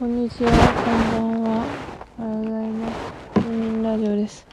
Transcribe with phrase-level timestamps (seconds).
[0.00, 1.66] こんにちは、こんばんは。
[2.18, 2.90] おはようございま
[3.34, 3.46] す。
[3.46, 4.46] うんラジオです。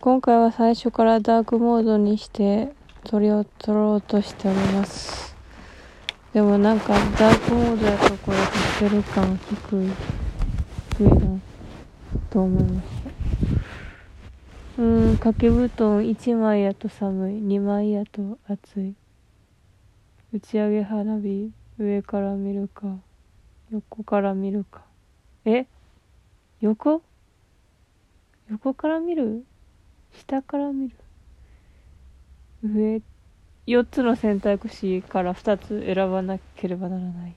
[0.00, 2.72] 今回は最初からダークモードにして
[3.04, 5.36] 撮りを撮ろうとしております。
[6.32, 9.90] でもなんかダークモードやとこれ撮ってる感低い、
[10.98, 11.04] 低い。
[11.04, 11.40] な、
[12.30, 12.62] と思い。
[12.64, 12.86] まし
[14.76, 14.82] た。
[14.82, 18.94] うーん、掛け布団1枚やと寒い、2枚やと暑い。
[20.32, 22.96] 打ち上げ花火、上から見るか。
[23.74, 24.82] 横から見るか。
[25.44, 25.66] え？
[26.60, 27.02] 横？
[28.48, 29.44] 横から見る？
[30.12, 30.96] 下から見る？
[32.62, 33.02] 上
[33.66, 37.34] ？4つの選択肢から2つ選ばなければならない。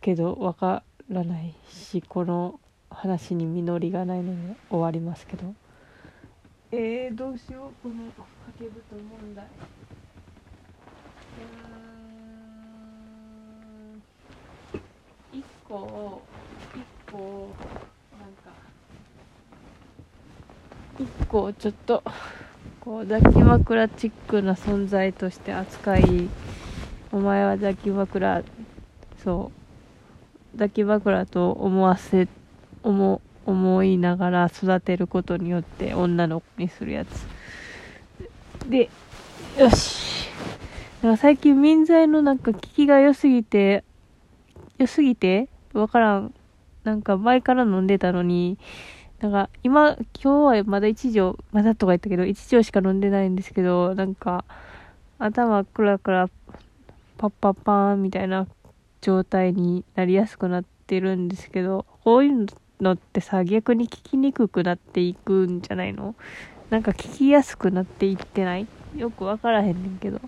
[0.00, 2.58] けどわからないしこの
[2.88, 5.54] 話に実りがないので終わりますけど。
[6.72, 7.72] えー、どうしよう。
[7.82, 16.20] この掛け布団問題うーん一個
[16.74, 17.54] 一個
[18.18, 18.50] なんか
[20.98, 22.02] 一個ちょっと
[22.80, 26.28] こう抱き枕チックな存在として扱い
[27.12, 28.42] お前は抱き枕
[29.22, 29.52] そ
[30.54, 32.26] う抱き枕と思わせ
[32.82, 37.26] 思思いながら育てることによって女の子にするやつ。
[38.68, 38.90] で
[39.58, 40.28] よし。
[41.02, 43.84] なんか最近民剤のなんか効きが良すぎて
[44.78, 46.34] 良すぎてわからん。
[46.84, 48.58] なんか前から飲んでたのに、
[49.20, 54.44] なんか今、今日はまだ1錠、まだとか言ったけど、1錠しか飲んでないんですけど、なんか
[55.18, 56.28] 頭クラクラ
[57.18, 58.46] パッパッパーンみたいな
[59.02, 62.46] 状態になりやすくなってるんですけど、こういう
[62.80, 66.14] のってさ、逆に効きにくくなっていくんじゃないの？
[66.70, 68.66] なんか効きやすくなっていってない？
[68.96, 70.18] よくわからへんねんけど。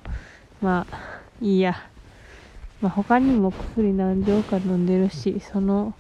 [0.60, 0.96] まあ、
[1.40, 1.88] いいや。
[2.82, 5.94] まあ、他にも薬何錠か飲んでるし、その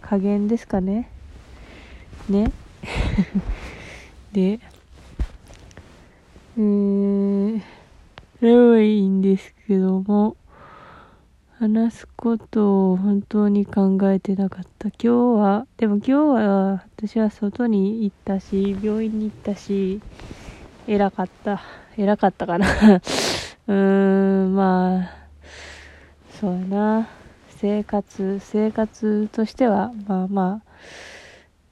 [0.00, 1.10] 加減ですかね。
[2.30, 2.50] ね。
[4.32, 4.58] で、
[6.56, 7.60] えー、
[8.38, 10.34] それはいいんですけども、
[11.58, 14.88] 話すことを本当に考えてなかった。
[14.88, 15.08] 今日
[15.38, 20.00] は、でも今日は私は外に行ったし、病院に行ったし、
[20.86, 21.60] 偉かった。
[21.98, 22.66] 偉かったかな。
[23.68, 25.17] うーん、まあ、
[26.40, 27.08] そうやな。
[27.48, 30.68] 生活、生活としては、まあまあ、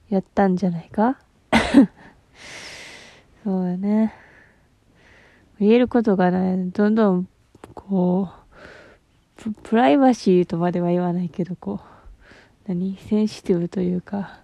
[0.09, 1.17] やったんじゃないか？
[3.45, 4.13] そうやね。
[5.59, 6.69] 言えることがない。
[6.71, 7.27] どんどん、
[7.73, 8.29] こ
[9.45, 12.97] う、プライバシーとまでは言わないけど、こう、何？
[12.97, 14.41] センシティブというか、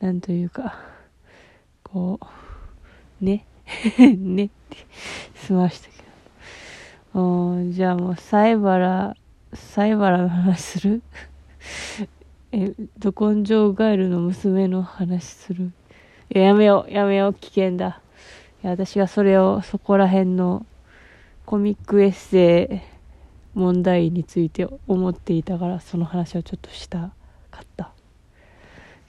[0.00, 0.74] なんというか、
[1.82, 2.18] こ
[3.20, 3.44] う、ね？
[4.16, 4.76] ねって
[5.34, 6.02] 済ましたけ
[7.14, 7.20] ど。
[7.20, 9.16] おーじゃあもう、サイバラ、
[9.54, 11.02] サイバラの話する？
[12.52, 15.72] え、ど根性ガエルの娘の話する？
[16.34, 18.00] いややめよう、やめよう、危険だ。
[18.62, 20.64] いや、私がそれを、そこら辺の
[21.44, 22.82] コミックエッセ
[23.54, 27.10] イ問題について思っていたから、その話をちょっとした
[27.50, 27.92] かった。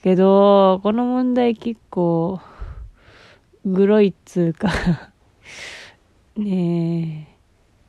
[0.02, 2.40] けど、この問題結構、
[3.64, 4.70] グロいっつうか
[6.36, 7.28] ね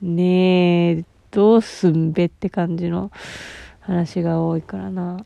[0.01, 1.03] え、ねえ、
[1.35, 3.11] どうすんべって感じの
[3.81, 5.25] 話が多いからな。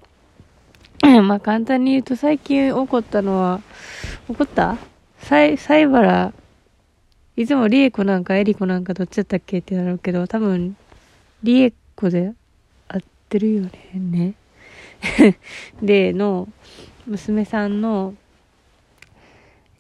[1.22, 3.62] まあ簡単に言うと最近起こったのは、
[4.28, 4.78] 起こった？
[5.20, 6.34] サイ、サイバラ、
[7.38, 10.76] いつもリエコなんかエリコなんかどっちだったっけってなるけど、多分、
[11.44, 12.34] リエコで
[12.88, 13.72] 合ってるよね。
[13.94, 14.34] ね。
[15.80, 16.48] で、の、
[17.06, 18.16] 娘さんの、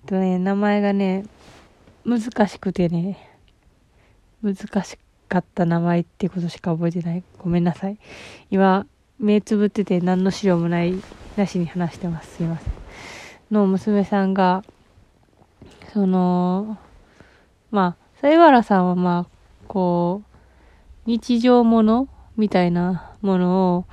[0.03, 1.25] えっとね、名前がね、
[2.05, 3.17] 難しくてね、
[4.43, 4.97] 難し
[5.29, 7.23] かった名前ってことしか覚えてない。
[7.37, 7.97] ごめんなさい。
[8.51, 8.85] 今、
[9.19, 10.93] 目つぶってて何の資料もない、
[11.37, 12.35] なしに話してます。
[12.37, 12.73] すいません。
[13.51, 14.63] の娘さんが、
[15.93, 16.77] その、
[17.71, 20.29] まあ、さ原さんはまあ、こう、
[21.05, 23.85] 日常ものみたいなものを、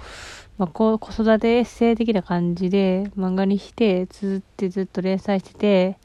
[0.59, 5.99] まあ、こう、子育てエッセイ的な感じで漫画にして、綴ってずっと連載してて、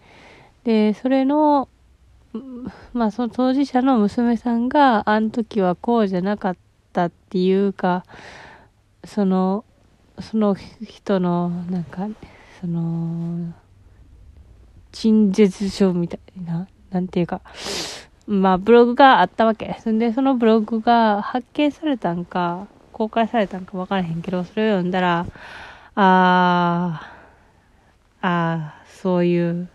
[0.63, 1.69] で、それの、
[2.93, 6.57] まあ、その当事者の娘さんが、あの時はこうじゃなかっ
[6.93, 8.05] たっていうか、
[9.03, 9.65] その、
[10.19, 12.07] その人の、なんか、
[12.61, 13.53] その、
[14.91, 17.41] 陳述書みたいな、なんていうか、
[18.27, 19.77] まあ、ブログがあったわけ。
[19.83, 25.25] そんで、そのブログが発見されたんか、公開されたんか分からへんけど、それを読んだら、
[25.95, 29.67] あー、あー、そういう、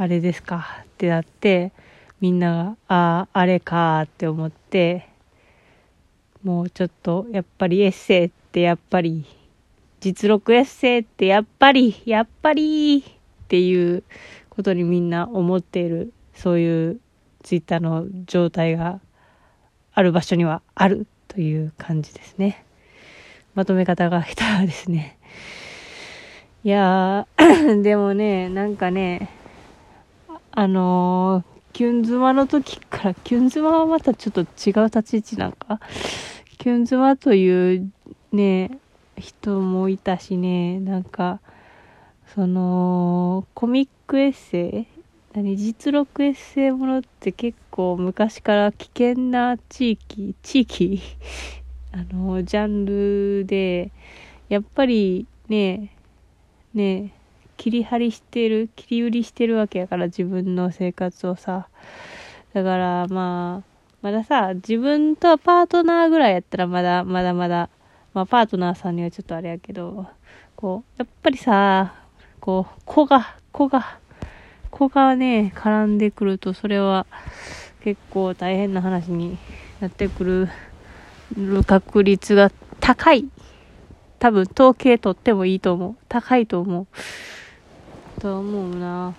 [0.00, 0.78] あれですか？
[0.84, 1.72] ってなって、
[2.22, 5.06] みんなが、ああ、あれかって思って、
[6.42, 9.26] もうちょっと、やっぱりエッセイってやっぱり
[10.00, 13.02] 実録エッセイってやっぱり、やっぱりっ
[13.48, 14.02] ていう
[14.48, 17.00] ことにみんな思っている、そういう
[17.42, 19.00] ツイッターの状態が
[19.92, 22.64] ある場所にはあるという感じですね。
[23.54, 25.18] まとめ方が下手ですね。
[26.64, 29.28] いやー、 でもね、なんかね、
[30.52, 34.44] あのー、キュン妻の時から、キュン妻はまたちょっと違
[34.82, 35.80] う立ち位置なんか、
[36.58, 37.90] キュン妻という
[38.32, 38.78] ね、
[39.16, 41.40] 人もいたしね、なんか、
[42.34, 44.86] その、コミックエッセイ？
[45.32, 51.00] 何実録エッセイものって結構昔から危険な地域、地域？
[51.92, 53.92] あの、ジャンルで、
[54.48, 55.94] やっぱりね、
[56.74, 57.12] ね、
[57.60, 61.68] 切り張りしてる、切り売りしてるわけやから自分の生活をさ。
[62.54, 63.70] だからまあ、
[64.00, 67.68] まださ、自分とパートナーぐらいやったらまだ、まだまだ、
[68.14, 70.06] まあパートナーさんにはちょっとあれやけど、
[70.56, 71.92] こう、やっぱりさ、
[72.40, 73.98] こう、子が、子が、
[74.70, 77.04] 子がね、絡んでくると、それは
[77.84, 79.36] 結構大変な話に
[79.82, 80.48] なってくる
[81.66, 83.28] 確率が高い。
[84.18, 85.96] 多分統計取ってもいいと思う。
[86.08, 86.86] 高いと思う。
[88.20, 89.14] と思うな。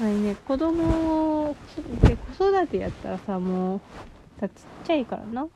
[0.00, 1.56] あれね、子供
[2.02, 3.80] で、子育てやったらさ、もう、
[4.40, 4.50] ちっ
[4.84, 5.48] ちゃいからな。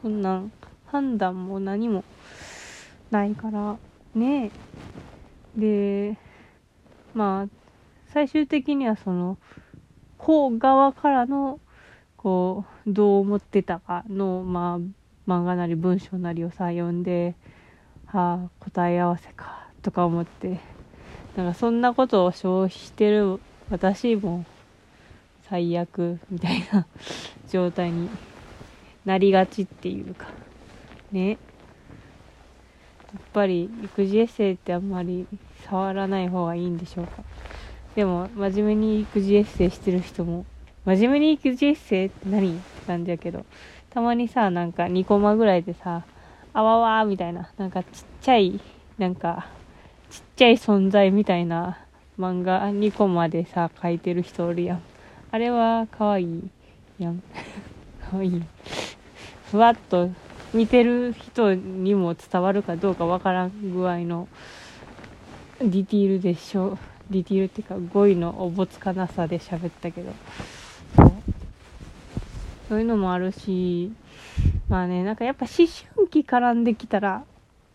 [0.00, 0.52] そんなん、
[0.86, 2.04] 判断も何も
[3.10, 3.76] ないから、
[4.14, 4.50] ね
[5.54, 6.16] で、
[7.12, 7.48] まあ、
[8.14, 9.36] 最終的にはその、
[10.16, 11.60] 子側からの、
[12.16, 17.34] こう、どう思ってたかの、まあ、漫画なり文章なりをさ、読んで、
[18.06, 20.60] はあ、答え合わせか、とか思って、
[21.38, 23.38] なんかそんなことを消費してる
[23.70, 24.44] 私も
[25.48, 26.84] 最悪みたいな
[27.48, 28.08] 状態に
[29.04, 30.26] なりがちっていうか。
[31.12, 31.30] ね。
[31.30, 31.38] やっ
[33.32, 35.28] ぱり育児エッセイってあんまり
[35.62, 37.22] 触らない方がいいんでしょうか。
[37.94, 40.44] でも真面目に育児エッセイしてる人も
[40.86, 43.46] 真面目に育児エッセイって何って感じやけど
[43.90, 46.02] たまにさなんか2コマぐらいでさ
[46.52, 47.88] あわわみたいななんかちっ
[48.22, 48.60] ちゃい
[48.98, 49.46] なんか
[50.10, 51.78] ちっちゃい存在みたいな
[52.18, 54.82] 漫画2コマでさ、描いてる人おるやん。
[55.30, 56.50] あれは可愛い
[56.98, 57.22] やん。
[58.10, 58.42] 可愛いい。
[59.50, 60.10] ふわっと
[60.52, 64.28] 見てる人にも伝わるかどうかわからん具合の
[65.60, 66.78] ディティールでしょ。
[67.10, 70.12] ディティールっていうか語彙のおぼつかなさで喋ったけど。
[72.68, 73.90] そういうのもあるし、
[74.68, 77.24] まあね、なんかやっぱ思春期絡んできたら、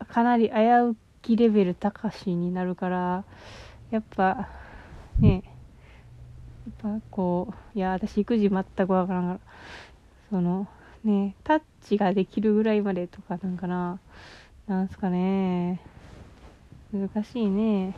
[0.08, 0.54] かなり危
[0.90, 3.24] うきレベル高しになるから、
[3.90, 4.48] やっぱ、
[5.18, 5.42] ね、
[6.82, 9.40] やっぱこう、いや、私育児全くわからんから、
[10.30, 10.68] その、
[11.02, 13.98] ね、タッチができるぐらいまでとかなんかな、
[14.66, 15.80] なんすかね、
[16.92, 17.94] 難しいね。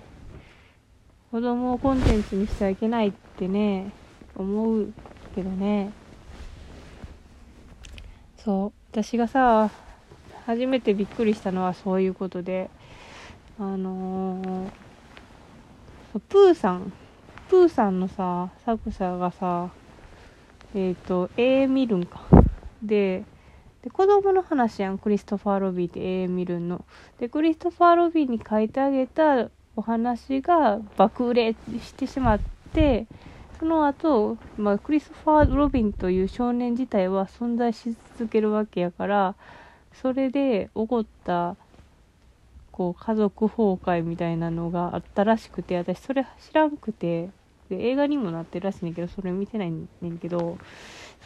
[1.30, 3.92] 子供をコンテンツにしてはいけないってね、
[4.36, 4.92] 思う
[5.34, 5.92] けどね。
[8.38, 9.70] そう、私がさ、
[10.46, 12.70] 初めてびっくりしたのはそういうことで、
[13.58, 16.92] あのー、プーさん、
[17.48, 19.70] プーさんのさ、作者がさ、
[20.74, 22.26] えっ、ー、と、絵見るんか。
[22.82, 23.24] で、
[23.80, 26.84] で、子供の話やん、クリストファー・ロビーって絵見るの。
[27.18, 32.40] で、クリストファー・ロビーに書いてあげたお話が爆売れしてしまっ
[32.74, 33.06] て、
[33.58, 39.34] その後、まあ、クリストファー・ロビンという少年自体は存在し続けるわけやから、
[39.94, 41.56] それで起こった
[42.76, 47.30] こう家族崩壊みたいなのがあったらしくて私それ知らんくて
[47.70, 50.58] で映画にもなってるらしいねんけどそれ見てないねんけど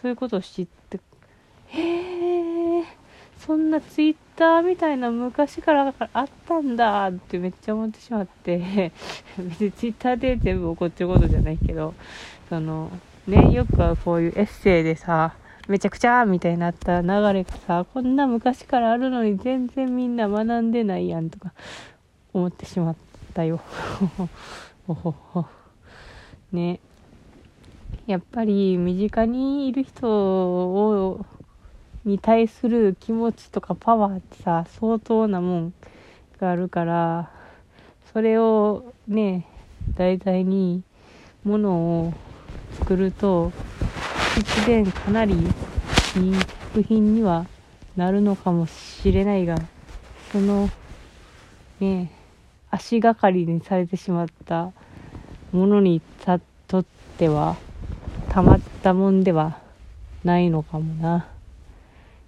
[0.01, 1.01] そういうことを知って
[1.67, 2.85] へえ
[3.39, 8.93] そんなツイッターみたいな昔からあったんだってめっちゃ思ってしまって
[9.37, 11.95] 別にツイッターで全部起こってることじゃないけど
[12.49, 12.91] その
[13.27, 15.35] ねよくはこういうエッセイでさ
[15.71, 21.53] めちゃくちゃみたいになった流れがさ、こんな昔からあるのに全然みんな学んでないやんとか
[22.33, 22.97] 思ってしまっ
[23.33, 23.61] たよ。
[26.51, 26.81] ね。
[28.09, 31.25] やっぱり身近にいる人を、
[32.05, 35.75] に対する気持ちとかパワーってさ、相当なもん
[36.41, 37.31] があるから、
[38.13, 39.47] それをね、
[39.97, 40.83] 題材に
[41.45, 42.15] ものを
[42.81, 43.53] 作ると、
[44.41, 45.45] 一連かなりいい
[46.73, 47.47] 作品には
[47.95, 49.57] なるのかもしれないが、
[50.33, 50.71] その、
[51.79, 52.11] ね、
[52.71, 54.73] 足がかりにされてしまった
[55.53, 56.01] ものに
[56.69, 56.85] とっ
[57.19, 57.57] ては、
[58.31, 59.59] たまったもんでは
[60.25, 61.23] ないのかもな、っ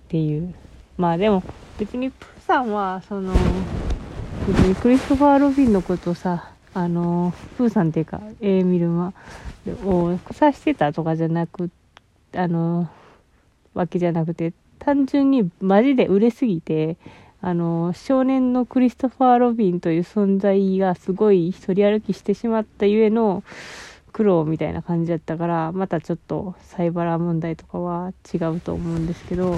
[0.08, 0.54] ていう。
[0.98, 1.42] まあでも、
[1.78, 3.32] 別にプーさんは、その、
[4.46, 9.14] 別にクリストファー・ロビンのことをさ、あの、プーさんっていうか、エーミルマ
[9.86, 11.81] をさしてたとかじゃなくて、
[12.34, 12.90] あの、
[13.74, 16.96] わけじゃなくて、単純にマジで売れすぎて、
[17.40, 23.42] あの、少年のクリストファー・ロビンという存在がすごい一人歩きしてしまったゆえの
[24.12, 29.56] 苦労みたいな感じだったから、またちょっとサイバラ問題とかは違うと思うんですけど、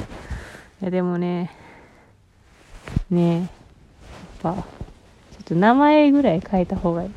[0.80, 1.54] いやでもね、
[3.10, 3.48] ねやっ
[4.42, 7.10] ぱ、ちょっと名前ぐらい変えた方がい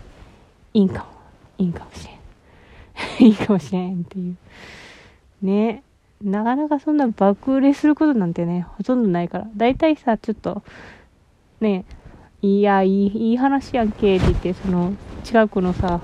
[0.74, 1.06] いんかも。
[1.60, 3.30] いいんかもしれん。
[3.30, 4.36] いいかもしれんっていう。
[5.42, 5.84] ね
[6.24, 9.48] なかなかそんな爆売れすることなんてね、ほとんどないから。
[9.56, 10.64] だいたいさ、ちょっと、
[11.60, 11.86] ね
[12.42, 16.02] いや、いい、いい話やんけって言って、その、近くのさ、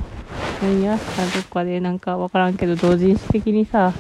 [0.61, 3.91] 何やさ、どっかでなんかわからんけど、同人誌的にさ、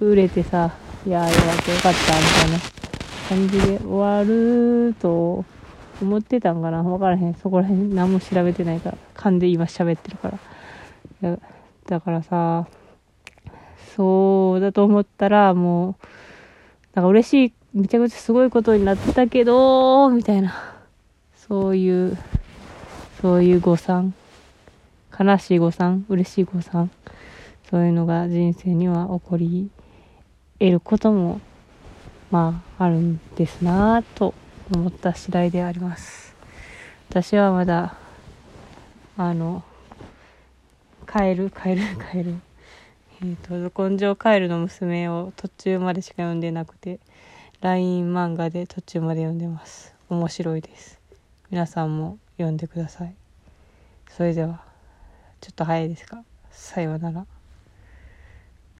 [0.00, 0.72] 売れてさ、
[1.04, 2.58] いや、よかったよかった、みたいな
[3.28, 5.44] 感じで終わると
[6.00, 7.34] 思ってたんかなわからへん。
[7.34, 8.98] そこら辺何も調べてないから。
[9.14, 10.38] 勘で今喋ってるか
[11.20, 11.38] ら。
[11.88, 12.68] だからさ、
[13.98, 16.06] そうだと思ったら、もう、
[16.94, 20.54] なんか嬉しい、めちゃくちゃすごいことになったけど、みたいな。
[21.34, 22.16] そういう、
[23.20, 24.14] そういう誤算。
[25.18, 26.92] 悲しい誤算、嬉しい誤算。
[27.68, 29.68] そういうのが人生には起こり
[30.60, 31.40] 得ることも、
[32.30, 34.32] まあ、あるんですなぁと
[34.72, 36.36] 思った次第であります。
[37.10, 37.96] 私はまだ、
[39.16, 39.64] あの、
[41.04, 42.47] 帰る、帰る、帰る。
[43.20, 47.00] えーと、と根性カエルの娘を途中までしか読んでなくて
[47.60, 49.94] LINE 漫画で途中まで読んでます。
[50.08, 51.00] 面白いです。
[51.50, 53.14] 皆さんも読んでください。
[54.08, 54.62] それでは
[55.40, 56.22] ちょっと早いですか？
[56.50, 57.26] さようなら。